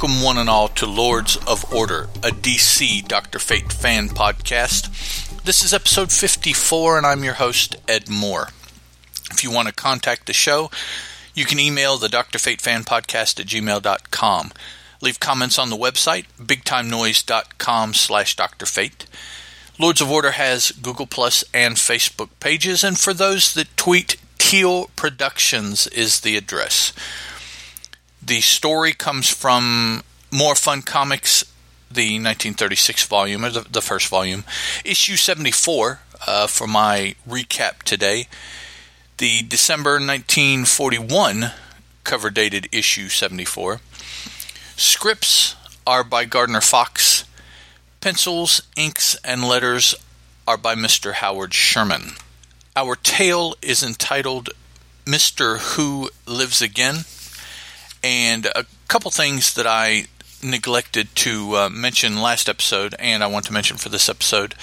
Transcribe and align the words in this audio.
Welcome, 0.00 0.22
one 0.22 0.38
and 0.38 0.48
all, 0.48 0.68
to 0.68 0.86
Lords 0.86 1.36
of 1.46 1.70
Order, 1.74 2.04
a 2.22 2.30
DC 2.30 3.06
Dr. 3.06 3.38
Fate 3.38 3.70
fan 3.70 4.08
podcast. 4.08 4.88
This 5.44 5.62
is 5.62 5.74
episode 5.74 6.10
54, 6.10 6.96
and 6.96 7.06
I'm 7.06 7.22
your 7.22 7.34
host, 7.34 7.76
Ed 7.86 8.08
Moore. 8.08 8.48
If 9.30 9.44
you 9.44 9.50
want 9.50 9.68
to 9.68 9.74
contact 9.74 10.26
the 10.26 10.32
show, 10.32 10.70
you 11.34 11.44
can 11.44 11.58
email 11.58 11.98
the 11.98 12.08
Dr. 12.08 12.38
Fate 12.38 12.62
fan 12.62 12.84
podcast 12.84 13.40
at 13.40 13.46
gmail.com. 13.46 14.52
Leave 15.02 15.20
comments 15.20 15.58
on 15.58 15.68
the 15.68 15.76
website, 15.76 16.24
bigtimenoise.com 16.40 17.92
slash 17.92 18.34
Dr. 18.36 18.64
Fate. 18.64 19.04
Lords 19.78 20.00
of 20.00 20.10
Order 20.10 20.30
has 20.30 20.70
Google 20.70 21.06
Plus 21.06 21.44
and 21.52 21.76
Facebook 21.76 22.30
pages, 22.40 22.82
and 22.82 22.98
for 22.98 23.12
those 23.12 23.52
that 23.52 23.76
tweet, 23.76 24.16
Teal 24.38 24.88
Productions 24.96 25.86
is 25.88 26.20
the 26.20 26.38
address. 26.38 26.94
The 28.22 28.42
story 28.42 28.92
comes 28.92 29.30
from 29.30 30.02
More 30.30 30.54
Fun 30.54 30.82
Comics, 30.82 31.42
the 31.90 32.14
1936 32.14 33.06
volume, 33.06 33.44
or 33.44 33.50
the, 33.50 33.60
the 33.62 33.80
first 33.80 34.08
volume, 34.08 34.44
issue 34.84 35.16
74 35.16 36.00
uh, 36.26 36.46
for 36.46 36.66
my 36.66 37.14
recap 37.26 37.82
today. 37.82 38.28
The 39.16 39.42
December 39.42 39.92
1941 39.92 41.52
cover 42.04 42.30
dated 42.30 42.68
issue 42.72 43.08
74. 43.08 43.80
Scripts 44.76 45.56
are 45.86 46.04
by 46.04 46.26
Gardner 46.26 46.60
Fox. 46.60 47.24
Pencils, 48.00 48.62
inks, 48.76 49.14
and 49.24 49.44
letters 49.44 49.94
are 50.46 50.58
by 50.58 50.74
Mr. 50.74 51.14
Howard 51.14 51.54
Sherman. 51.54 52.12
Our 52.76 52.96
tale 52.96 53.56
is 53.62 53.82
entitled 53.82 54.50
Mr. 55.06 55.58
Who 55.74 56.10
Lives 56.26 56.62
Again 56.62 57.04
and 58.02 58.46
a 58.46 58.64
couple 58.88 59.10
things 59.10 59.54
that 59.54 59.66
I 59.66 60.06
neglected 60.42 61.14
to 61.16 61.56
uh, 61.56 61.68
mention 61.68 62.20
last 62.20 62.48
episode, 62.48 62.94
and 62.98 63.22
I 63.22 63.26
want 63.26 63.46
to 63.46 63.52
mention 63.52 63.76
for 63.76 63.88
this 63.88 64.08
episode. 64.08 64.54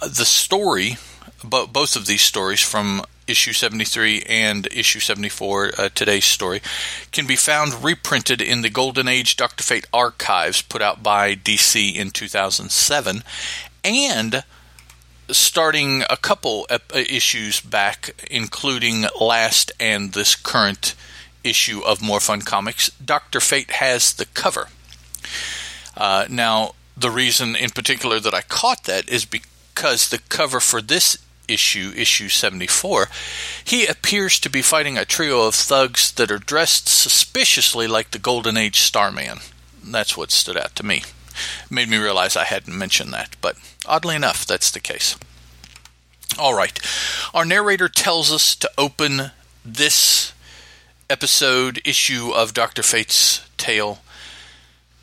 Uh, 0.00 0.08
the 0.08 0.24
story, 0.24 0.96
bo- 1.42 1.66
both 1.66 1.96
of 1.96 2.06
these 2.06 2.22
stories 2.22 2.60
from 2.60 3.02
issue 3.26 3.52
73 3.52 4.22
and 4.28 4.66
issue 4.68 5.00
74, 5.00 5.72
uh, 5.78 5.88
today's 5.94 6.24
story, 6.24 6.60
can 7.12 7.26
be 7.26 7.36
found 7.36 7.82
reprinted 7.82 8.40
in 8.40 8.62
the 8.62 8.70
Golden 8.70 9.08
Age 9.08 9.36
Dr. 9.36 9.64
Fate 9.64 9.86
archives 9.92 10.62
put 10.62 10.82
out 10.82 11.02
by 11.02 11.34
DC 11.34 11.94
in 11.94 12.10
2007, 12.10 13.22
and 13.82 14.44
starting 15.28 16.02
a 16.08 16.16
couple 16.16 16.66
ep- 16.70 16.94
issues 16.94 17.60
back, 17.60 18.26
including 18.30 19.06
last 19.20 19.72
and 19.80 20.12
this 20.12 20.36
current 20.36 20.94
issue 21.46 21.80
of 21.84 22.02
More 22.02 22.20
Fun 22.20 22.42
Comics, 22.42 22.90
Dr. 22.90 23.40
Fate 23.40 23.72
has 23.72 24.12
the 24.12 24.26
cover. 24.26 24.68
Uh, 25.96 26.26
now, 26.28 26.74
the 26.96 27.10
reason 27.10 27.56
in 27.56 27.70
particular 27.70 28.20
that 28.20 28.34
I 28.34 28.42
caught 28.42 28.84
that 28.84 29.08
is 29.08 29.24
because 29.24 30.08
the 30.08 30.18
cover 30.28 30.60
for 30.60 30.82
this 30.82 31.18
issue, 31.48 31.92
issue 31.96 32.28
74, 32.28 33.08
he 33.64 33.86
appears 33.86 34.40
to 34.40 34.50
be 34.50 34.62
fighting 34.62 34.98
a 34.98 35.04
trio 35.04 35.46
of 35.46 35.54
thugs 35.54 36.12
that 36.12 36.30
are 36.30 36.38
dressed 36.38 36.88
suspiciously 36.88 37.86
like 37.86 38.10
the 38.10 38.18
Golden 38.18 38.56
Age 38.56 38.80
Starman. 38.80 39.38
That's 39.84 40.16
what 40.16 40.32
stood 40.32 40.56
out 40.56 40.74
to 40.76 40.86
me. 40.86 41.04
made 41.70 41.88
me 41.88 41.98
realize 41.98 42.36
I 42.36 42.44
hadn't 42.44 42.76
mentioned 42.76 43.12
that, 43.12 43.36
but 43.40 43.56
oddly 43.86 44.16
enough, 44.16 44.46
that's 44.46 44.70
the 44.70 44.80
case. 44.80 45.16
All 46.38 46.54
right. 46.54 46.78
Our 47.32 47.44
narrator 47.44 47.88
tells 47.88 48.32
us 48.32 48.56
to 48.56 48.70
open 48.76 49.30
this 49.64 50.32
episode 51.08 51.80
issue 51.84 52.32
of 52.34 52.54
Dr. 52.54 52.82
Fate's 52.82 53.46
tale, 53.56 54.00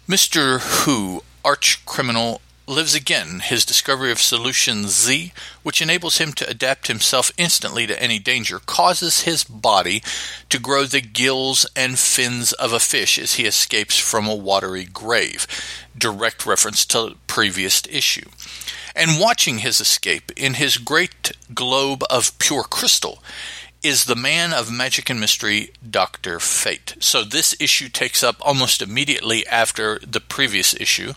Mr. 0.07 0.59
Who, 0.85 1.23
arch 1.45 1.85
criminal, 1.85 2.41
lives 2.67 2.95
again 2.95 3.39
his 3.41 3.65
discovery 3.65 4.11
of 4.11 4.19
solution 4.19 4.87
Z, 4.87 5.33
which 5.63 5.81
enables 5.81 6.17
him 6.17 6.33
to 6.33 6.49
adapt 6.49 6.87
himself 6.87 7.31
instantly 7.37 7.87
to 7.87 8.01
any 8.01 8.19
danger, 8.19 8.59
causes 8.59 9.21
his 9.21 9.43
body 9.43 10.01
to 10.49 10.59
grow 10.59 10.85
the 10.85 11.01
gills 11.01 11.65
and 11.75 11.99
fins 11.99 12.53
of 12.53 12.73
a 12.73 12.79
fish 12.79 13.17
as 13.19 13.33
he 13.33 13.45
escapes 13.45 13.97
from 13.97 14.27
a 14.27 14.35
watery 14.35 14.85
grave. 14.85 15.47
Direct 15.97 16.45
reference 16.45 16.85
to 16.87 17.15
previous 17.27 17.81
issue. 17.89 18.29
And 18.95 19.19
watching 19.19 19.59
his 19.59 19.81
escape 19.81 20.31
in 20.37 20.55
his 20.55 20.77
great 20.77 21.31
globe 21.53 22.03
of 22.09 22.37
pure 22.39 22.63
crystal, 22.63 23.23
is 23.83 24.05
the 24.05 24.15
man 24.15 24.53
of 24.53 24.71
magic 24.71 25.09
and 25.09 25.19
mystery, 25.19 25.71
Dr. 25.87 26.39
Fate. 26.39 26.95
So 26.99 27.23
this 27.23 27.55
issue 27.59 27.89
takes 27.89 28.23
up 28.23 28.37
almost 28.39 28.81
immediately 28.81 29.45
after 29.45 29.99
the 29.99 30.21
previous 30.21 30.73
issue. 30.73 31.13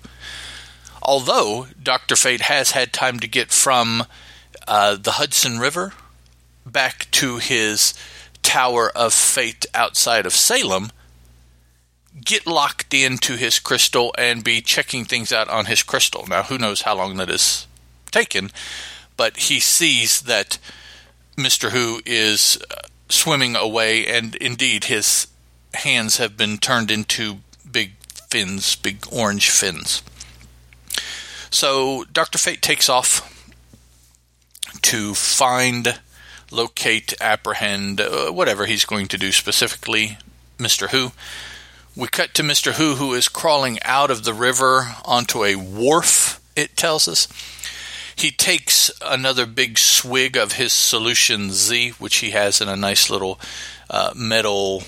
Although 1.00 1.68
Dr. 1.80 2.16
Fate 2.16 2.42
has 2.42 2.72
had 2.72 2.92
time 2.92 3.20
to 3.20 3.28
get 3.28 3.52
from 3.52 4.04
uh, 4.66 4.96
the 4.96 5.12
Hudson 5.12 5.58
River 5.58 5.92
back 6.66 7.08
to 7.12 7.38
his 7.38 7.94
Tower 8.42 8.90
of 8.94 9.14
Fate 9.14 9.66
outside 9.72 10.26
of 10.26 10.32
Salem, 10.32 10.90
get 12.24 12.46
locked 12.46 12.92
into 12.92 13.36
his 13.36 13.60
crystal 13.60 14.12
and 14.18 14.42
be 14.42 14.60
checking 14.60 15.04
things 15.04 15.32
out 15.32 15.48
on 15.48 15.66
his 15.66 15.84
crystal. 15.84 16.26
Now, 16.26 16.42
who 16.42 16.58
knows 16.58 16.82
how 16.82 16.96
long 16.96 17.16
that 17.16 17.30
is 17.30 17.68
taken, 18.10 18.50
but 19.16 19.36
he 19.36 19.60
sees 19.60 20.22
that 20.22 20.58
Mr. 21.36 21.70
Who 21.70 22.00
is 22.06 22.58
uh, 22.70 22.82
swimming 23.08 23.56
away, 23.56 24.06
and 24.06 24.34
indeed 24.36 24.84
his 24.84 25.26
hands 25.74 26.16
have 26.16 26.36
been 26.36 26.58
turned 26.58 26.90
into 26.90 27.38
big 27.70 27.92
fins, 28.28 28.74
big 28.76 29.04
orange 29.12 29.50
fins. 29.50 30.02
So 31.50 32.04
Dr. 32.12 32.38
Fate 32.38 32.62
takes 32.62 32.88
off 32.88 33.32
to 34.82 35.14
find, 35.14 36.00
locate, 36.50 37.14
apprehend, 37.20 38.00
uh, 38.00 38.30
whatever 38.30 38.66
he's 38.66 38.84
going 38.84 39.08
to 39.08 39.18
do 39.18 39.32
specifically, 39.32 40.18
Mr. 40.58 40.90
Who. 40.90 41.12
We 41.94 42.08
cut 42.08 42.34
to 42.34 42.42
Mr. 42.42 42.72
Who, 42.74 42.96
who 42.96 43.14
is 43.14 43.28
crawling 43.28 43.78
out 43.82 44.10
of 44.10 44.24
the 44.24 44.34
river 44.34 44.94
onto 45.04 45.44
a 45.44 45.56
wharf, 45.56 46.40
it 46.54 46.76
tells 46.76 47.08
us. 47.08 47.26
He 48.16 48.30
takes 48.30 48.90
another 49.04 49.44
big 49.44 49.78
swig 49.78 50.36
of 50.36 50.52
his 50.52 50.72
solution 50.72 51.52
Z, 51.52 51.90
which 51.98 52.16
he 52.16 52.30
has 52.30 52.60
in 52.60 52.68
a 52.68 52.76
nice 52.76 53.10
little 53.10 53.38
uh, 53.90 54.12
metal 54.16 54.84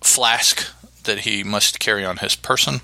flask 0.00 0.72
that 1.04 1.20
he 1.20 1.44
must 1.44 1.78
carry 1.78 2.04
on 2.04 2.16
his 2.16 2.34
person. 2.34 2.80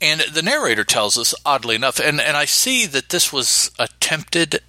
And 0.00 0.22
the 0.32 0.42
narrator 0.42 0.84
tells 0.84 1.18
us, 1.18 1.34
oddly 1.44 1.76
enough, 1.76 2.00
and, 2.00 2.20
and 2.20 2.36
I 2.36 2.46
see 2.46 2.86
that 2.86 3.10
this 3.10 3.32
was 3.32 3.70
attempted 3.78 4.60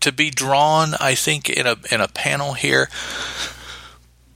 to 0.00 0.12
be 0.12 0.30
drawn, 0.30 0.94
I 1.00 1.14
think, 1.14 1.48
in 1.48 1.66
a 1.66 1.76
in 1.90 2.00
a 2.02 2.08
panel 2.08 2.52
here 2.52 2.90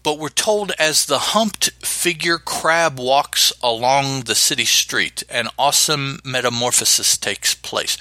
but 0.08 0.18
we're 0.18 0.30
told 0.30 0.72
as 0.78 1.04
the 1.04 1.18
humped 1.18 1.70
figure 1.84 2.38
crab 2.38 2.98
walks 2.98 3.52
along 3.62 4.22
the 4.22 4.34
city 4.34 4.64
street, 4.64 5.22
an 5.28 5.48
awesome 5.58 6.18
metamorphosis 6.24 7.18
takes 7.18 7.54
place. 7.54 7.98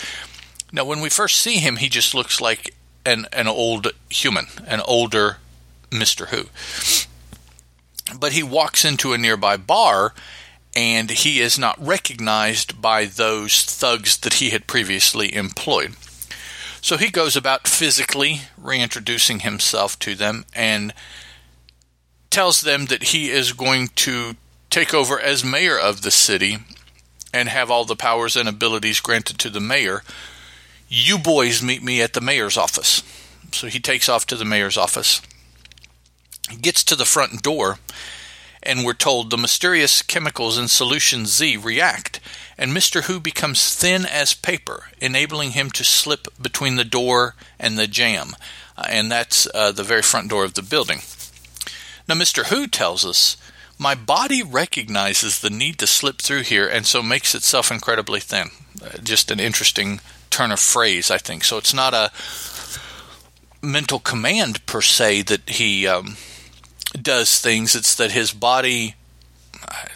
Now, 0.71 0.85
when 0.85 1.01
we 1.01 1.09
first 1.09 1.37
see 1.37 1.57
him, 1.57 1.75
he 1.75 1.89
just 1.89 2.15
looks 2.15 2.39
like 2.39 2.73
an, 3.05 3.25
an 3.33 3.49
old 3.49 3.91
human, 4.09 4.45
an 4.65 4.79
older 4.87 5.39
Mr. 5.91 6.27
Who. 6.27 6.45
But 8.17 8.31
he 8.31 8.41
walks 8.41 8.85
into 8.85 9.11
a 9.11 9.17
nearby 9.17 9.57
bar 9.57 10.13
and 10.77 11.09
he 11.09 11.41
is 11.41 11.59
not 11.59 11.75
recognized 11.77 12.81
by 12.81 13.03
those 13.03 13.65
thugs 13.65 14.15
that 14.19 14.35
he 14.35 14.51
had 14.51 14.65
previously 14.65 15.35
employed. 15.35 15.97
So 16.79 16.95
he 16.95 17.09
goes 17.09 17.35
about 17.35 17.67
physically 17.67 18.43
reintroducing 18.57 19.41
himself 19.41 19.99
to 19.99 20.15
them 20.15 20.45
and 20.55 20.93
tells 22.37 22.61
them 22.61 22.85
that 22.85 23.01
he 23.01 23.31
is 23.31 23.51
going 23.51 23.87
to 23.87 24.35
take 24.69 24.93
over 24.93 25.19
as 25.19 25.43
mayor 25.43 25.75
of 25.75 26.03
the 26.03 26.11
city 26.11 26.59
and 27.33 27.49
have 27.49 27.71
all 27.71 27.83
the 27.83 27.95
powers 27.95 28.35
and 28.35 28.47
abilities 28.47 28.99
granted 28.99 29.39
to 29.39 29.49
the 29.49 29.59
mayor. 29.59 30.03
You 30.87 31.17
boys 31.17 31.63
meet 31.63 31.81
me 31.81 31.99
at 31.99 32.13
the 32.13 32.21
mayor's 32.21 32.55
office. 32.55 33.01
So 33.51 33.65
he 33.65 33.79
takes 33.79 34.07
off 34.07 34.27
to 34.27 34.35
the 34.35 34.45
mayor's 34.45 34.77
office, 34.77 35.19
gets 36.61 36.83
to 36.83 36.95
the 36.95 37.05
front 37.05 37.41
door, 37.41 37.79
and 38.61 38.85
we're 38.85 38.93
told 38.93 39.31
the 39.31 39.37
mysterious 39.39 40.03
chemicals 40.03 40.59
in 40.59 40.67
solution 40.67 41.25
Z 41.25 41.57
react, 41.57 42.19
and 42.55 42.71
Mr. 42.71 43.05
Who 43.05 43.19
becomes 43.19 43.73
thin 43.73 44.05
as 44.05 44.35
paper, 44.35 44.89
enabling 45.01 45.53
him 45.53 45.71
to 45.71 45.83
slip 45.83 46.27
between 46.39 46.75
the 46.75 46.85
door 46.85 47.33
and 47.59 47.79
the 47.79 47.87
jamb. 47.87 48.35
Uh, 48.77 48.85
and 48.89 49.11
that's 49.11 49.47
uh, 49.55 49.71
the 49.71 49.81
very 49.81 50.03
front 50.03 50.29
door 50.29 50.43
of 50.43 50.53
the 50.53 50.61
building. 50.61 50.99
Now, 52.07 52.15
Mr. 52.15 52.45
Who 52.45 52.67
tells 52.67 53.05
us, 53.05 53.37
My 53.77 53.95
body 53.95 54.41
recognizes 54.41 55.39
the 55.39 55.49
need 55.49 55.77
to 55.79 55.87
slip 55.87 56.21
through 56.21 56.43
here 56.43 56.67
and 56.67 56.85
so 56.85 57.03
makes 57.03 57.35
itself 57.35 57.71
incredibly 57.71 58.19
thin. 58.19 58.49
Uh, 58.83 58.97
just 59.03 59.31
an 59.31 59.39
interesting 59.39 59.99
turn 60.29 60.51
of 60.51 60.59
phrase, 60.59 61.11
I 61.11 61.17
think. 61.17 61.43
So 61.43 61.57
it's 61.57 61.73
not 61.73 61.93
a 61.93 62.11
mental 63.61 63.99
command 63.99 64.65
per 64.65 64.81
se 64.81 65.23
that 65.23 65.49
he 65.49 65.87
um, 65.87 66.17
does 66.99 67.39
things, 67.39 67.75
it's 67.75 67.95
that 67.95 68.11
his 68.11 68.31
body 68.31 68.95
uh, 69.67 69.87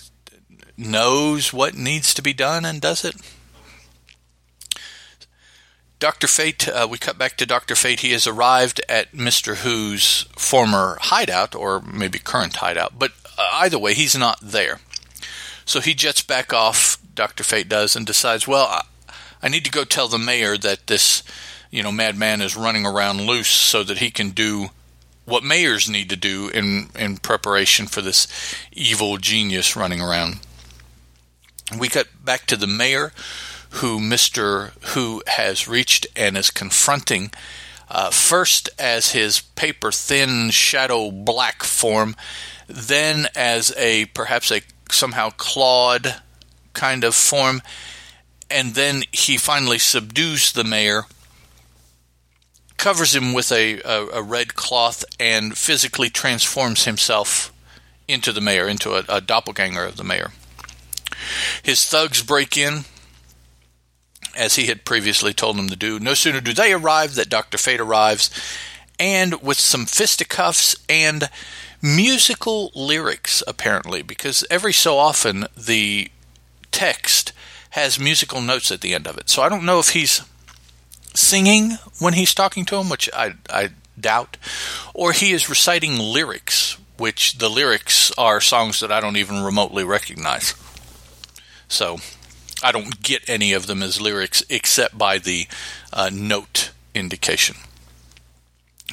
knows 0.77 1.53
what 1.53 1.75
needs 1.75 2.13
to 2.13 2.21
be 2.21 2.33
done 2.33 2.65
and 2.65 2.81
does 2.81 3.05
it. 3.05 3.15
Dr. 6.01 6.25
Fate, 6.25 6.67
uh, 6.67 6.87
we 6.89 6.97
cut 6.97 7.19
back 7.19 7.37
to 7.37 7.45
Dr. 7.45 7.75
Fate. 7.75 7.99
He 7.99 8.11
has 8.13 8.25
arrived 8.25 8.81
at 8.89 9.11
Mr. 9.11 9.57
Who's 9.57 10.23
former 10.35 10.97
hideout, 10.99 11.53
or 11.53 11.79
maybe 11.79 12.17
current 12.17 12.55
hideout, 12.55 12.97
but 12.97 13.11
uh, 13.37 13.47
either 13.53 13.77
way, 13.77 13.93
he's 13.93 14.17
not 14.17 14.39
there. 14.41 14.79
So 15.63 15.79
he 15.79 15.93
jets 15.93 16.23
back 16.23 16.51
off, 16.53 16.97
Dr. 17.13 17.43
Fate 17.43 17.69
does, 17.69 17.95
and 17.95 18.03
decides, 18.03 18.47
well, 18.47 18.65
I, 18.65 18.81
I 19.43 19.47
need 19.47 19.63
to 19.65 19.71
go 19.71 19.83
tell 19.83 20.07
the 20.07 20.17
mayor 20.17 20.57
that 20.57 20.87
this, 20.87 21.21
you 21.69 21.83
know, 21.83 21.91
madman 21.91 22.41
is 22.41 22.57
running 22.57 22.87
around 22.87 23.21
loose 23.21 23.51
so 23.51 23.83
that 23.83 23.99
he 23.99 24.09
can 24.09 24.31
do 24.31 24.69
what 25.25 25.43
mayors 25.43 25.87
need 25.87 26.09
to 26.09 26.15
do 26.15 26.49
in, 26.49 26.89
in 26.97 27.17
preparation 27.17 27.85
for 27.85 28.01
this 28.01 28.27
evil 28.71 29.17
genius 29.17 29.75
running 29.75 30.01
around. 30.01 30.39
We 31.77 31.89
cut 31.89 32.07
back 32.25 32.47
to 32.47 32.57
the 32.57 32.65
mayor 32.65 33.13
who 33.75 33.99
Mr. 33.99 34.71
Who 34.93 35.23
has 35.27 35.67
reached 35.67 36.07
and 36.15 36.37
is 36.37 36.49
confronting. 36.49 37.31
Uh, 37.89 38.09
first 38.09 38.69
as 38.79 39.11
his 39.11 39.41
paper 39.41 39.91
thin 39.91 40.49
shadow 40.49 41.11
black 41.11 41.63
form, 41.63 42.15
then 42.67 43.27
as 43.35 43.73
a 43.77 44.05
perhaps 44.07 44.51
a 44.51 44.61
somehow 44.89 45.29
clawed 45.31 46.21
kind 46.73 47.03
of 47.03 47.15
form, 47.15 47.61
and 48.49 48.75
then 48.75 49.03
he 49.11 49.37
finally 49.37 49.77
subdues 49.77 50.51
the 50.53 50.63
mayor, 50.63 51.03
covers 52.77 53.13
him 53.15 53.33
with 53.33 53.51
a, 53.51 53.81
a, 53.81 54.07
a 54.13 54.21
red 54.21 54.55
cloth, 54.55 55.03
and 55.19 55.57
physically 55.57 56.09
transforms 56.09 56.85
himself 56.85 57.53
into 58.07 58.31
the 58.31 58.41
mayor, 58.41 58.67
into 58.67 58.93
a, 58.93 59.03
a 59.09 59.21
doppelganger 59.21 59.83
of 59.83 59.97
the 59.97 60.03
mayor. 60.03 60.31
His 61.61 61.85
thugs 61.85 62.23
break 62.23 62.57
in 62.57 62.85
as 64.35 64.55
he 64.55 64.67
had 64.67 64.85
previously 64.85 65.33
told 65.33 65.57
them 65.57 65.69
to 65.69 65.75
do. 65.75 65.99
No 65.99 66.13
sooner 66.13 66.41
do 66.41 66.53
they 66.53 66.73
arrive 66.73 67.15
that 67.15 67.29
Dr. 67.29 67.57
Fate 67.57 67.79
arrives, 67.79 68.29
and 68.99 69.41
with 69.41 69.59
some 69.59 69.85
fisticuffs 69.85 70.75
and 70.87 71.29
musical 71.81 72.71
lyrics, 72.75 73.43
apparently, 73.47 74.01
because 74.01 74.45
every 74.49 74.73
so 74.73 74.97
often 74.97 75.47
the 75.57 76.09
text 76.71 77.33
has 77.71 77.99
musical 77.99 78.41
notes 78.41 78.71
at 78.71 78.81
the 78.81 78.93
end 78.93 79.07
of 79.07 79.17
it. 79.17 79.29
So 79.29 79.41
I 79.41 79.49
don't 79.49 79.65
know 79.65 79.79
if 79.79 79.89
he's 79.89 80.21
singing 81.15 81.77
when 81.99 82.13
he's 82.13 82.33
talking 82.33 82.65
to 82.65 82.75
him, 82.77 82.89
which 82.89 83.09
I, 83.13 83.33
I 83.49 83.69
doubt, 83.99 84.37
or 84.93 85.11
he 85.11 85.31
is 85.31 85.49
reciting 85.49 85.97
lyrics, 85.97 86.77
which 86.97 87.37
the 87.37 87.49
lyrics 87.49 88.11
are 88.17 88.41
songs 88.41 88.79
that 88.79 88.91
I 88.91 88.99
don't 88.99 89.17
even 89.17 89.43
remotely 89.43 89.83
recognize. 89.83 90.53
So 91.67 91.97
I 92.63 92.71
don't 92.71 93.01
get 93.01 93.29
any 93.29 93.53
of 93.53 93.67
them 93.67 93.81
as 93.81 93.99
lyrics 93.99 94.43
except 94.49 94.97
by 94.97 95.17
the 95.17 95.47
uh, 95.91 96.09
note 96.13 96.71
indication. 96.93 97.55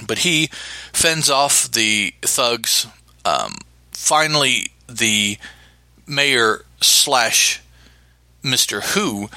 But 0.06 0.18
he 0.18 0.48
fends 0.92 1.28
off 1.28 1.70
the 1.70 2.14
thugs. 2.22 2.86
Um, 3.24 3.56
finally, 3.90 4.72
the 4.88 5.38
mayor 6.06 6.64
slash 6.80 7.60
Mister 8.42 8.80
Who 8.80 9.28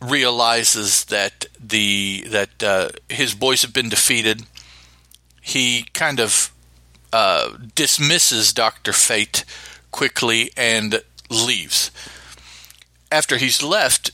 realizes 0.00 1.04
that 1.06 1.46
the 1.58 2.24
that 2.28 2.62
uh, 2.62 2.88
his 3.08 3.34
boys 3.34 3.62
have 3.62 3.72
been 3.72 3.88
defeated. 3.88 4.42
He 5.40 5.86
kind 5.92 6.20
of 6.20 6.52
uh, 7.12 7.56
dismisses 7.74 8.52
Doctor 8.52 8.92
Fate 8.92 9.44
quickly 9.90 10.50
and 10.56 11.02
leaves 11.28 11.90
after 13.10 13.36
he's 13.36 13.62
left, 13.62 14.10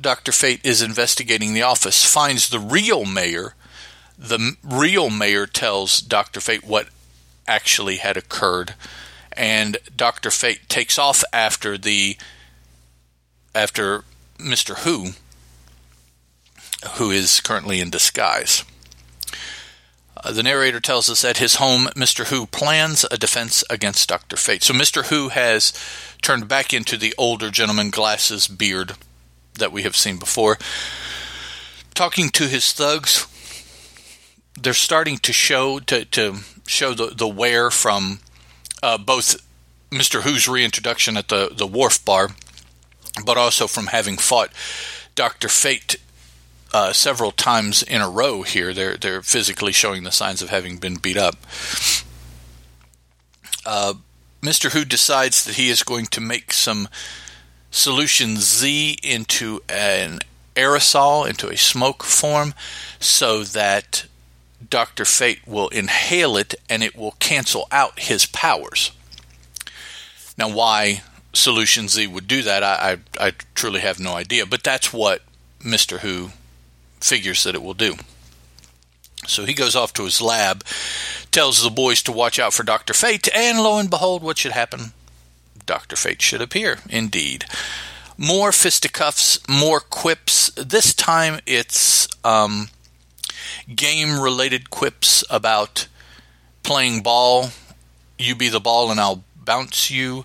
Dr. 0.00 0.32
Fate 0.32 0.60
is 0.64 0.82
investigating 0.82 1.54
the 1.54 1.62
office, 1.62 2.04
finds 2.04 2.48
the 2.48 2.58
real 2.58 3.04
mayor. 3.04 3.54
The 4.18 4.56
real 4.62 5.10
mayor 5.10 5.46
tells 5.46 6.00
Dr. 6.00 6.40
Fate 6.40 6.64
what 6.64 6.88
actually 7.46 7.96
had 7.96 8.16
occurred, 8.16 8.74
and 9.32 9.76
Dr. 9.94 10.30
Fate 10.30 10.68
takes 10.68 10.98
off 10.98 11.22
after 11.32 11.76
the 11.76 12.16
after 13.54 14.04
Mr. 14.38 14.78
Who, 14.78 15.10
who 16.96 17.10
is 17.10 17.40
currently 17.40 17.80
in 17.80 17.90
disguise. 17.90 18.64
Uh, 20.24 20.32
the 20.32 20.42
narrator 20.42 20.80
tells 20.80 21.10
us 21.10 21.22
at 21.22 21.36
his 21.36 21.56
home, 21.56 21.86
Mr. 21.94 22.28
Who 22.28 22.46
plans 22.46 23.04
a 23.10 23.18
defense 23.18 23.62
against 23.68 24.08
Dr. 24.08 24.36
Fate. 24.36 24.62
So 24.62 24.72
Mr. 24.72 25.06
Who 25.06 25.28
has 25.28 25.74
turned 26.22 26.48
back 26.48 26.72
into 26.72 26.96
the 26.96 27.14
older 27.18 27.50
gentleman, 27.50 27.90
glasses, 27.90 28.48
beard 28.48 28.92
that 29.58 29.70
we 29.70 29.82
have 29.82 29.96
seen 29.96 30.18
before. 30.18 30.58
Talking 31.92 32.30
to 32.30 32.48
his 32.48 32.72
thugs, 32.72 33.26
they're 34.60 34.72
starting 34.72 35.18
to 35.18 35.32
show 35.32 35.78
to, 35.80 36.06
to 36.06 36.36
show 36.66 36.94
the, 36.94 37.08
the 37.08 37.28
wear 37.28 37.70
from 37.70 38.20
uh, 38.82 38.96
both 38.96 39.36
Mr. 39.90 40.22
Who's 40.22 40.48
reintroduction 40.48 41.16
at 41.18 41.28
the, 41.28 41.52
the 41.54 41.66
wharf 41.66 42.02
bar, 42.04 42.30
but 43.24 43.36
also 43.36 43.66
from 43.66 43.88
having 43.88 44.16
fought 44.16 44.50
Dr. 45.14 45.48
Fate 45.48 45.96
uh, 46.74 46.92
several 46.92 47.30
times 47.30 47.84
in 47.84 48.02
a 48.02 48.10
row 48.10 48.42
here. 48.42 48.74
They're 48.74 48.96
they're 48.96 49.22
physically 49.22 49.72
showing 49.72 50.02
the 50.02 50.10
signs 50.10 50.42
of 50.42 50.50
having 50.50 50.76
been 50.76 50.96
beat 50.96 51.16
up. 51.16 51.36
Uh, 53.64 53.94
Mr. 54.42 54.72
Who 54.72 54.84
decides 54.84 55.44
that 55.44 55.54
he 55.54 55.70
is 55.70 55.84
going 55.84 56.06
to 56.06 56.20
make 56.20 56.52
some 56.52 56.88
solution 57.70 58.36
Z 58.36 58.98
into 59.04 59.62
an 59.68 60.18
aerosol, 60.56 61.28
into 61.28 61.48
a 61.48 61.56
smoke 61.56 62.02
form, 62.02 62.54
so 62.98 63.44
that 63.44 64.06
Dr. 64.68 65.04
Fate 65.04 65.46
will 65.46 65.68
inhale 65.68 66.36
it 66.36 66.56
and 66.68 66.82
it 66.82 66.96
will 66.96 67.14
cancel 67.20 67.68
out 67.70 68.00
his 68.00 68.26
powers. 68.26 68.90
Now, 70.36 70.50
why 70.50 71.02
Solution 71.32 71.88
Z 71.88 72.08
would 72.08 72.26
do 72.26 72.42
that, 72.42 72.64
I, 72.64 72.98
I, 73.18 73.26
I 73.28 73.32
truly 73.54 73.80
have 73.80 74.00
no 74.00 74.14
idea, 74.14 74.44
but 74.44 74.64
that's 74.64 74.92
what 74.92 75.22
Mr. 75.60 76.00
Who 76.00 76.30
figures 77.04 77.44
that 77.44 77.54
it 77.54 77.62
will 77.62 77.74
do. 77.74 77.94
So 79.26 79.44
he 79.44 79.54
goes 79.54 79.76
off 79.76 79.92
to 79.94 80.04
his 80.04 80.20
lab, 80.20 80.64
tells 81.30 81.62
the 81.62 81.70
boys 81.70 82.02
to 82.02 82.12
watch 82.12 82.38
out 82.38 82.52
for 82.52 82.62
Dr. 82.62 82.94
Fate, 82.94 83.28
and 83.34 83.58
lo 83.62 83.78
and 83.78 83.90
behold, 83.90 84.22
what 84.22 84.38
should 84.38 84.52
happen? 84.52 84.92
Dr. 85.66 85.96
Fate 85.96 86.20
should 86.20 86.42
appear, 86.42 86.78
indeed. 86.88 87.46
More 88.18 88.52
fisticuffs, 88.52 89.38
more 89.48 89.80
quips. 89.80 90.50
This 90.56 90.94
time 90.94 91.40
it's 91.46 92.06
um, 92.24 92.68
game 93.74 94.20
related 94.20 94.70
quips 94.70 95.24
about 95.30 95.88
playing 96.62 97.02
ball. 97.02 97.48
You 98.18 98.34
be 98.36 98.48
the 98.48 98.60
ball 98.60 98.90
and 98.90 99.00
I'll 99.00 99.24
bounce 99.36 99.90
you. 99.90 100.24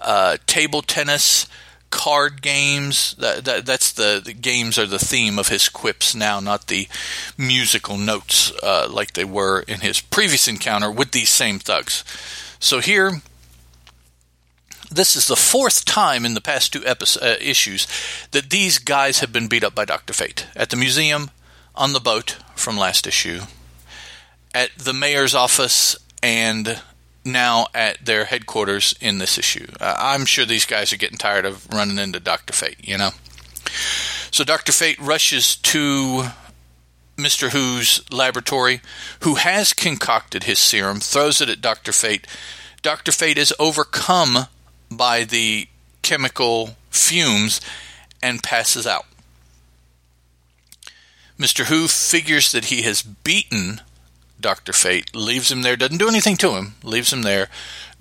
Uh, 0.00 0.38
table 0.46 0.82
tennis 0.82 1.46
card 1.90 2.42
games. 2.42 3.14
That, 3.18 3.44
that, 3.44 3.66
that's 3.66 3.92
the, 3.92 4.20
the, 4.24 4.32
games 4.32 4.78
are 4.78 4.86
the 4.86 4.98
theme 4.98 5.38
of 5.38 5.48
his 5.48 5.68
quips 5.68 6.14
now, 6.14 6.40
not 6.40 6.66
the 6.66 6.88
musical 7.36 7.96
notes 7.96 8.52
uh, 8.62 8.88
like 8.90 9.12
they 9.12 9.24
were 9.24 9.60
in 9.60 9.80
his 9.80 10.00
previous 10.00 10.48
encounter 10.48 10.90
with 10.90 11.12
these 11.12 11.30
same 11.30 11.58
thugs. 11.58 12.04
So 12.58 12.80
here, 12.80 13.22
this 14.90 15.16
is 15.16 15.26
the 15.26 15.36
fourth 15.36 15.84
time 15.84 16.24
in 16.24 16.34
the 16.34 16.40
past 16.40 16.72
two 16.72 16.84
uh, 16.86 16.94
issues 17.40 17.86
that 18.30 18.50
these 18.50 18.78
guys 18.78 19.20
have 19.20 19.32
been 19.32 19.48
beat 19.48 19.64
up 19.64 19.74
by 19.74 19.84
Doctor 19.84 20.12
Fate 20.12 20.46
at 20.54 20.70
the 20.70 20.76
museum, 20.76 21.30
on 21.74 21.92
the 21.92 22.00
boat 22.00 22.36
from 22.54 22.76
last 22.76 23.06
issue, 23.06 23.42
at 24.54 24.70
the 24.78 24.94
mayor's 24.94 25.34
office, 25.34 25.96
and 26.22 26.80
now 27.26 27.66
at 27.74 28.04
their 28.04 28.24
headquarters 28.24 28.94
in 29.00 29.18
this 29.18 29.38
issue. 29.38 29.66
Uh, 29.80 29.94
I'm 29.98 30.24
sure 30.24 30.44
these 30.44 30.66
guys 30.66 30.92
are 30.92 30.96
getting 30.96 31.18
tired 31.18 31.44
of 31.44 31.68
running 31.72 31.98
into 31.98 32.20
Dr. 32.20 32.52
Fate, 32.52 32.78
you 32.80 32.96
know? 32.96 33.10
So 34.30 34.44
Dr. 34.44 34.72
Fate 34.72 34.98
rushes 34.98 35.56
to 35.56 36.26
Mr. 37.16 37.50
Who's 37.50 38.04
laboratory, 38.10 38.80
who 39.20 39.36
has 39.36 39.72
concocted 39.72 40.44
his 40.44 40.58
serum, 40.58 41.00
throws 41.00 41.40
it 41.40 41.48
at 41.48 41.60
Dr. 41.60 41.92
Fate. 41.92 42.26
Dr. 42.82 43.12
Fate 43.12 43.38
is 43.38 43.54
overcome 43.58 44.46
by 44.90 45.24
the 45.24 45.68
chemical 46.02 46.76
fumes 46.90 47.60
and 48.22 48.42
passes 48.42 48.86
out. 48.86 49.06
Mr. 51.38 51.66
Who 51.66 51.88
figures 51.88 52.52
that 52.52 52.66
he 52.66 52.82
has 52.82 53.02
beaten 53.02 53.80
Dr. 54.40 54.72
Fate, 54.72 55.14
leaves 55.14 55.50
him 55.50 55.62
there, 55.62 55.76
doesn't 55.76 55.98
do 55.98 56.08
anything 56.08 56.36
to 56.36 56.52
him, 56.52 56.74
leaves 56.82 57.12
him 57.12 57.22
there, 57.22 57.48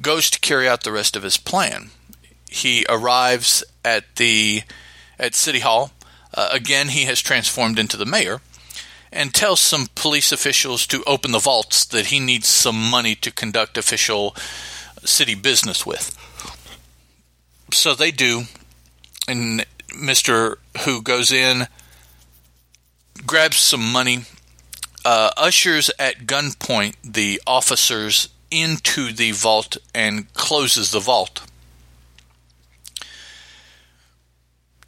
goes 0.01 0.29
to 0.29 0.39
carry 0.39 0.67
out 0.67 0.83
the 0.83 0.91
rest 0.91 1.15
of 1.15 1.23
his 1.23 1.37
plan. 1.37 1.91
He 2.49 2.85
arrives 2.89 3.63
at 3.83 4.15
the 4.17 4.63
at 5.17 5.35
City 5.35 5.59
Hall. 5.59 5.91
Uh, 6.33 6.49
again, 6.51 6.89
he 6.89 7.05
has 7.05 7.21
transformed 7.21 7.79
into 7.79 7.97
the 7.97 8.05
mayor 8.05 8.41
and 9.11 9.33
tells 9.33 9.61
some 9.61 9.87
police 9.95 10.31
officials 10.33 10.85
to 10.87 11.03
open 11.07 11.31
the 11.31 11.39
vaults 11.39 11.85
that 11.85 12.07
he 12.07 12.19
needs 12.19 12.47
some 12.47 12.89
money 12.89 13.15
to 13.15 13.31
conduct 13.31 13.77
official 13.77 14.35
city 15.05 15.35
business 15.35 15.85
with. 15.85 16.17
So 17.71 17.95
they 17.95 18.11
do, 18.11 18.43
and 19.27 19.65
Mister 19.97 20.57
Who 20.83 21.01
goes 21.01 21.31
in, 21.31 21.67
grabs 23.25 23.57
some 23.57 23.91
money, 23.91 24.25
uh, 25.05 25.29
ushers 25.37 25.91
at 25.99 26.21
gunpoint 26.21 26.95
the 27.03 27.41
officers 27.47 28.29
into 28.51 29.13
the 29.13 29.31
vault 29.31 29.77
and 29.93 30.33
closes 30.33 30.91
the 30.91 30.99
vault. 30.99 31.41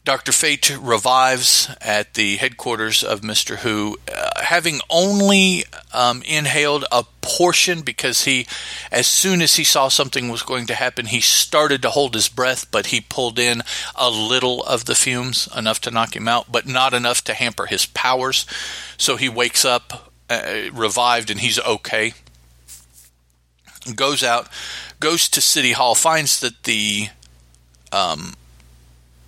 Dr. 0.07 0.31
Fate 0.31 0.77
revives 0.79 1.69
at 1.81 2.13
the 2.13 2.37
headquarters 2.37 3.03
of 3.03 3.19
Mr. 3.19 3.57
Who, 3.57 3.97
uh, 4.09 4.41
having 4.41 4.79
only 4.89 5.65
um, 5.93 6.23
inhaled 6.25 6.85
a 6.93 7.03
portion 7.19 7.81
because 7.81 8.23
he, 8.23 8.47
as 8.89 9.05
soon 9.05 9.41
as 9.41 9.57
he 9.57 9.65
saw 9.65 9.89
something 9.89 10.29
was 10.29 10.43
going 10.43 10.65
to 10.67 10.75
happen, 10.75 11.07
he 11.07 11.19
started 11.19 11.81
to 11.81 11.89
hold 11.89 12.13
his 12.13 12.29
breath, 12.29 12.71
but 12.71 12.85
he 12.85 13.01
pulled 13.01 13.37
in 13.37 13.63
a 13.95 14.09
little 14.09 14.63
of 14.63 14.85
the 14.85 14.95
fumes, 14.95 15.49
enough 15.53 15.81
to 15.81 15.91
knock 15.91 16.15
him 16.15 16.29
out, 16.29 16.49
but 16.49 16.65
not 16.65 16.93
enough 16.93 17.21
to 17.25 17.33
hamper 17.33 17.65
his 17.65 17.85
powers. 17.85 18.45
So 18.97 19.17
he 19.17 19.27
wakes 19.27 19.65
up, 19.65 20.06
uh, 20.29 20.69
revived, 20.73 21.29
and 21.29 21.39
he's 21.39 21.59
okay. 21.59 22.13
Goes 23.95 24.23
out, 24.23 24.49
goes 24.99 25.29
to 25.29 25.41
City 25.41 25.71
Hall, 25.71 25.95
finds 25.95 26.39
that 26.41 26.63
the 26.63 27.09
um, 27.91 28.33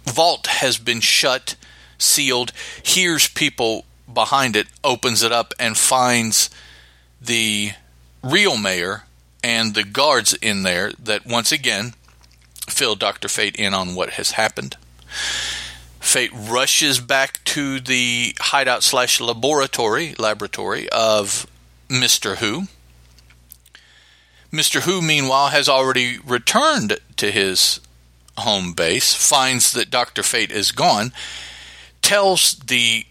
vault 0.03 0.47
has 0.47 0.77
been 0.77 0.99
shut, 0.99 1.55
sealed, 1.97 2.51
hears 2.83 3.27
people 3.27 3.85
behind 4.11 4.55
it, 4.55 4.67
opens 4.83 5.23
it 5.23 5.31
up, 5.31 5.53
and 5.59 5.77
finds 5.77 6.49
the 7.21 7.71
real 8.23 8.57
mayor 8.57 9.03
and 9.43 9.73
the 9.73 9.83
guards 9.83 10.33
in 10.33 10.63
there 10.63 10.91
that 10.99 11.25
once 11.25 11.51
again 11.51 11.93
fill 12.67 12.95
Dr. 12.95 13.27
Fate 13.27 13.55
in 13.55 13.73
on 13.73 13.95
what 13.95 14.11
has 14.11 14.31
happened. 14.31 14.75
Fate 16.09 16.31
rushes 16.33 16.99
back 16.99 17.39
to 17.43 17.79
the 17.79 18.33
hideout 18.39 18.81
slash 18.81 19.21
laboratory 19.21 20.15
laboratory 20.17 20.89
of 20.89 21.45
Mr. 21.87 22.37
Who. 22.37 22.63
Mr. 24.51 24.81
Who, 24.81 25.03
meanwhile, 25.03 25.49
has 25.49 25.69
already 25.69 26.17
returned 26.17 26.97
to 27.17 27.29
his 27.29 27.79
home 28.39 28.73
base, 28.73 29.13
finds 29.13 29.71
that 29.73 29.91
Dr. 29.91 30.23
Fate 30.23 30.51
is 30.51 30.71
gone, 30.71 31.13
tells 32.01 32.53
the 32.53 33.05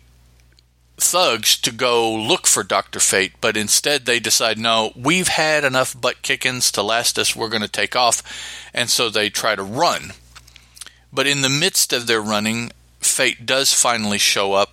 thugs 0.97 1.57
to 1.59 1.71
go 1.71 2.13
look 2.13 2.49
for 2.49 2.65
Dr. 2.65 2.99
Fate, 2.99 3.35
but 3.41 3.57
instead 3.57 4.07
they 4.07 4.19
decide, 4.19 4.59
no, 4.59 4.91
we've 4.97 5.29
had 5.29 5.63
enough 5.63 5.99
butt 6.01 6.23
kickings 6.23 6.73
to 6.73 6.83
last 6.83 7.17
us, 7.17 7.37
we're 7.37 7.49
going 7.49 7.63
to 7.63 7.69
take 7.69 7.95
off, 7.95 8.69
and 8.75 8.91
so 8.91 9.09
they 9.09 9.31
try 9.31 9.55
to 9.55 9.63
run. 9.63 10.15
But 11.13 11.29
in 11.29 11.43
the 11.43 11.49
midst 11.49 11.93
of 11.93 12.09
their 12.09 12.21
running, 12.21 12.73
Fate 13.01 13.47
does 13.47 13.73
finally 13.73 14.19
show 14.19 14.55
up, 14.55 14.71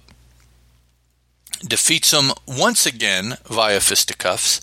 defeats 1.65 2.12
him 2.12 2.32
once 2.48 2.86
again 2.86 3.38
via 3.46 3.79
fisticuffs, 3.79 4.62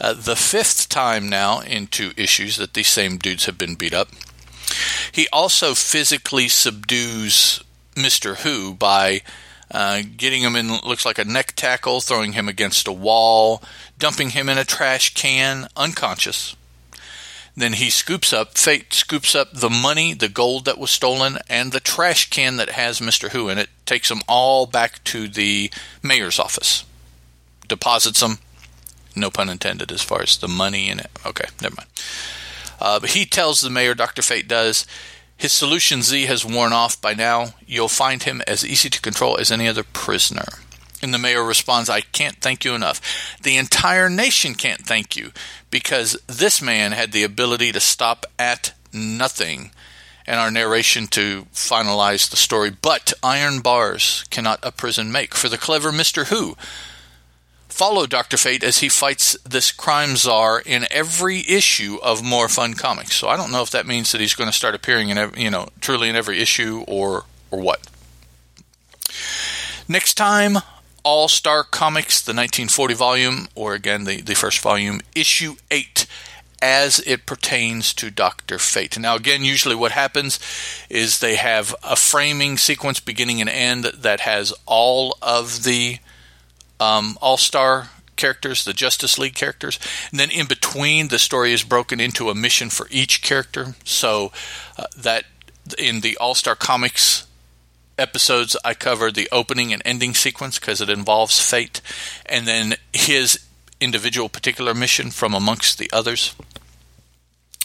uh, 0.00 0.12
the 0.14 0.36
fifth 0.36 0.88
time 0.88 1.28
now 1.28 1.60
in 1.60 1.86
two 1.86 2.12
issues 2.16 2.56
that 2.56 2.74
these 2.74 2.88
same 2.88 3.16
dudes 3.18 3.46
have 3.46 3.58
been 3.58 3.74
beat 3.74 3.94
up. 3.94 4.08
He 5.12 5.28
also 5.32 5.74
physically 5.74 6.48
subdues 6.48 7.62
Mr. 7.94 8.36
Who 8.38 8.74
by 8.74 9.22
uh, 9.70 10.02
getting 10.16 10.42
him 10.42 10.56
in 10.56 10.68
looks 10.84 11.06
like 11.06 11.18
a 11.18 11.24
neck 11.24 11.52
tackle, 11.56 12.00
throwing 12.00 12.32
him 12.32 12.48
against 12.48 12.86
a 12.86 12.92
wall, 12.92 13.62
dumping 13.98 14.30
him 14.30 14.48
in 14.48 14.58
a 14.58 14.64
trash 14.64 15.14
can, 15.14 15.68
unconscious. 15.76 16.56
Then 17.54 17.74
he 17.74 17.90
scoops 17.90 18.32
up, 18.32 18.56
Fate 18.56 18.94
scoops 18.94 19.34
up 19.34 19.52
the 19.52 19.68
money, 19.68 20.14
the 20.14 20.28
gold 20.28 20.64
that 20.64 20.78
was 20.78 20.90
stolen, 20.90 21.38
and 21.48 21.70
the 21.70 21.80
trash 21.80 22.30
can 22.30 22.56
that 22.56 22.70
has 22.70 23.00
Mr. 23.00 23.30
Who 23.30 23.48
in 23.48 23.58
it, 23.58 23.68
takes 23.84 24.08
them 24.08 24.22
all 24.26 24.66
back 24.66 25.04
to 25.04 25.28
the 25.28 25.70
mayor's 26.02 26.38
office, 26.38 26.84
deposits 27.68 28.20
them, 28.20 28.38
no 29.14 29.30
pun 29.30 29.50
intended 29.50 29.92
as 29.92 30.00
far 30.02 30.22
as 30.22 30.38
the 30.38 30.48
money 30.48 30.88
in 30.88 30.98
it. 30.98 31.10
Okay, 31.26 31.44
never 31.60 31.74
mind. 31.76 31.88
Uh, 32.80 32.98
but 32.98 33.10
he 33.10 33.26
tells 33.26 33.60
the 33.60 33.70
mayor, 33.70 33.94
Dr. 33.94 34.22
Fate 34.22 34.48
does, 34.48 34.86
his 35.36 35.52
solution 35.52 36.02
Z 36.02 36.26
has 36.26 36.44
worn 36.44 36.72
off 36.72 37.00
by 37.00 37.14
now. 37.14 37.54
You'll 37.66 37.88
find 37.88 38.22
him 38.22 38.42
as 38.46 38.64
easy 38.64 38.88
to 38.88 39.00
control 39.00 39.38
as 39.38 39.50
any 39.50 39.68
other 39.68 39.82
prisoner. 39.82 40.46
And 41.02 41.12
the 41.12 41.18
mayor 41.18 41.42
responds, 41.42 41.90
I 41.90 42.00
can't 42.00 42.36
thank 42.36 42.64
you 42.64 42.74
enough. 42.74 43.00
The 43.42 43.56
entire 43.56 44.08
nation 44.08 44.54
can't 44.54 44.86
thank 44.86 45.16
you 45.16 45.32
because 45.70 46.16
this 46.28 46.62
man 46.62 46.92
had 46.92 47.12
the 47.12 47.24
ability 47.24 47.72
to 47.72 47.80
stop 47.80 48.24
at 48.38 48.72
nothing. 48.92 49.72
And 50.24 50.38
our 50.38 50.52
narration 50.52 51.08
to 51.08 51.46
finalize 51.52 52.30
the 52.30 52.36
story. 52.36 52.70
But 52.70 53.12
iron 53.24 53.58
bars 53.58 54.24
cannot 54.30 54.60
a 54.62 54.70
prison 54.70 55.10
make. 55.10 55.34
For 55.34 55.48
the 55.48 55.58
clever 55.58 55.90
Mr. 55.90 56.26
Who, 56.26 56.56
Follow 57.72 58.06
Dr. 58.06 58.36
Fate 58.36 58.62
as 58.62 58.78
he 58.78 58.90
fights 58.90 59.34
this 59.48 59.72
crime 59.72 60.14
czar 60.16 60.60
in 60.60 60.86
every 60.90 61.38
issue 61.48 61.98
of 62.02 62.22
More 62.22 62.46
Fun 62.46 62.74
Comics. 62.74 63.16
So 63.16 63.28
I 63.28 63.36
don't 63.38 63.50
know 63.50 63.62
if 63.62 63.70
that 63.70 63.86
means 63.86 64.12
that 64.12 64.20
he's 64.20 64.34
going 64.34 64.50
to 64.50 64.56
start 64.56 64.74
appearing 64.74 65.08
in 65.08 65.16
every, 65.16 65.42
you 65.42 65.50
know 65.50 65.70
truly 65.80 66.10
in 66.10 66.14
every 66.14 66.38
issue 66.38 66.84
or 66.86 67.24
or 67.50 67.60
what. 67.60 67.80
Next 69.88 70.14
time, 70.14 70.58
All 71.02 71.28
Star 71.28 71.64
Comics, 71.64 72.20
the 72.20 72.30
1940 72.30 72.94
volume, 72.94 73.48
or 73.54 73.74
again 73.74 74.04
the 74.04 74.20
the 74.20 74.34
first 74.34 74.60
volume, 74.60 75.00
issue 75.14 75.56
eight 75.70 76.06
as 76.62 77.00
it 77.00 77.26
pertains 77.26 77.92
to 77.92 78.08
Dr. 78.08 78.56
Fate. 78.56 78.96
Now, 78.96 79.16
again, 79.16 79.44
usually 79.44 79.74
what 79.74 79.90
happens 79.90 80.38
is 80.88 81.18
they 81.18 81.34
have 81.34 81.74
a 81.82 81.96
framing 81.96 82.56
sequence 82.56 83.00
beginning 83.00 83.40
and 83.40 83.50
end 83.50 83.84
that 83.84 84.20
has 84.20 84.54
all 84.64 85.18
of 85.20 85.64
the 85.64 85.98
um, 86.78 87.18
all 87.20 87.36
star 87.36 87.90
characters, 88.14 88.64
the 88.64 88.72
Justice 88.72 89.18
League 89.18 89.34
characters. 89.34 89.80
And 90.12 90.20
then 90.20 90.30
in 90.30 90.46
between, 90.46 91.08
the 91.08 91.18
story 91.18 91.52
is 91.52 91.64
broken 91.64 91.98
into 91.98 92.30
a 92.30 92.34
mission 92.34 92.70
for 92.70 92.86
each 92.90 93.22
character. 93.22 93.74
So 93.84 94.30
uh, 94.78 94.84
that 94.96 95.24
in 95.76 96.00
the 96.00 96.16
All 96.18 96.36
Star 96.36 96.54
Comics 96.54 97.26
episodes, 97.98 98.56
I 98.64 98.74
cover 98.74 99.10
the 99.10 99.28
opening 99.30 99.72
and 99.72 99.82
ending 99.84 100.14
sequence 100.14 100.58
because 100.58 100.80
it 100.80 100.90
involves 100.90 101.40
fate, 101.40 101.80
and 102.26 102.46
then 102.46 102.74
his 102.92 103.38
individual 103.80 104.28
particular 104.28 104.74
mission 104.74 105.10
from 105.10 105.34
amongst 105.34 105.78
the 105.78 105.90
others. 105.92 106.34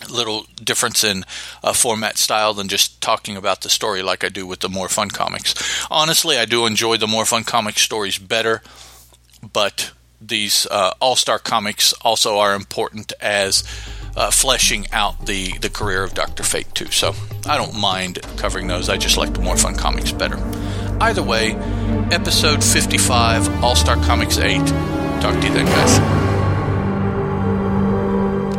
Little 0.10 0.46
difference 0.64 1.04
in 1.04 1.24
uh, 1.64 1.74
format 1.74 2.18
style 2.18 2.54
than 2.54 2.68
just 2.68 3.02
talking 3.02 3.36
about 3.36 3.62
the 3.62 3.70
story 3.70 4.04
like 4.04 4.24
I 4.24 4.30
do 4.30 4.46
with 4.46 4.60
the 4.60 4.70
more 4.70 4.90
fun 4.90 5.10
comics. 5.10 5.56
Honestly, 5.90 6.38
I 6.38 6.46
do 6.46 6.68
enjoy 6.68 6.98
the 6.98 7.08
more 7.08 7.26
fun 7.26 7.44
comic 7.44 7.80
stories 7.80 8.20
better 8.20 8.62
but 9.42 9.92
these 10.20 10.66
uh, 10.70 10.92
All 11.00 11.16
Star 11.16 11.40
comics 11.40 11.94
also 12.02 12.38
are 12.38 12.56
important 12.56 13.14
as 13.22 13.64
uh, 14.18 14.32
fleshing 14.32 14.88
out 14.92 15.28
the, 15.28 15.58
the 15.60 15.70
career 15.70 16.04
of 16.04 16.14
Doctor 16.14 16.44
Fate 16.44 16.74
too. 16.74 16.92
So 16.92 17.14
I 17.48 17.56
don't 17.56 17.80
mind 17.80 18.20
covering 18.36 18.68
those. 18.68 18.90
I 18.90 18.98
just 18.98 19.16
like 19.16 19.34
the 19.34 19.42
more 19.42 19.56
fun 19.56 19.76
comics 19.76 20.12
better. 20.12 20.38
Either 21.00 21.22
way, 21.22 21.52
episode 22.12 22.64
55, 22.64 23.64
All 23.64 23.76
Star 23.76 23.96
Comics 23.98 24.40
8. 24.40 24.58
Talk 25.22 25.40
to 25.40 25.48
you 25.48 25.54
then, 25.54 25.66
guys. 25.66 26.00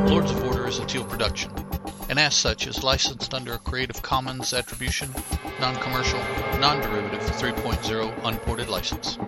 Lords 0.09 0.31
of 0.31 0.45
Order 0.45 0.69
is 0.69 0.79
a 0.79 0.87
Teal 0.87 1.05
production, 1.05 1.51
and 2.09 2.19
as 2.19 2.35
such 2.35 2.69
is 2.69 2.85
licensed 2.85 3.35
under 3.35 3.55
a 3.55 3.59
Creative 3.59 4.01
Commons 4.01 4.55
Attribution, 4.55 5.13
Non 5.61 5.75
Commercial, 5.77 6.21
Non 6.61 6.81
Derivative 6.81 7.21
3.0 7.33 8.25
Unported 8.25 8.69
License. 8.69 9.19